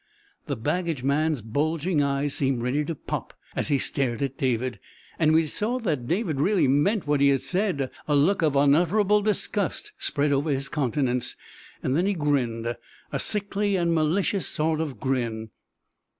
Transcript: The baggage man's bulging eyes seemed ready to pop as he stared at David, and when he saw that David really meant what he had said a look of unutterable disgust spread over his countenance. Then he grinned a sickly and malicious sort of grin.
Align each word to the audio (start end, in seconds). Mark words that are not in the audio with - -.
The 0.47 0.55
baggage 0.55 1.03
man's 1.03 1.43
bulging 1.43 2.01
eyes 2.01 2.33
seemed 2.33 2.63
ready 2.63 2.83
to 2.85 2.95
pop 2.95 3.35
as 3.55 3.67
he 3.67 3.77
stared 3.77 4.23
at 4.23 4.35
David, 4.35 4.79
and 5.19 5.31
when 5.31 5.41
he 5.43 5.47
saw 5.47 5.77
that 5.77 6.07
David 6.07 6.41
really 6.41 6.67
meant 6.67 7.05
what 7.05 7.21
he 7.21 7.29
had 7.29 7.41
said 7.41 7.91
a 8.07 8.15
look 8.15 8.41
of 8.41 8.55
unutterable 8.55 9.21
disgust 9.21 9.91
spread 9.99 10.31
over 10.31 10.49
his 10.49 10.69
countenance. 10.69 11.35
Then 11.83 12.07
he 12.07 12.15
grinned 12.15 12.75
a 13.11 13.19
sickly 13.19 13.75
and 13.75 13.93
malicious 13.93 14.47
sort 14.47 14.81
of 14.81 14.99
grin. 14.99 15.51